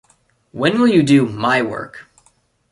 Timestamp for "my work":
1.27-2.07